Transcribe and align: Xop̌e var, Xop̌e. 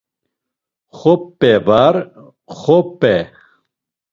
Xop̌e 0.97 1.53
var, 1.65 1.95
Xop̌e. 2.59 3.17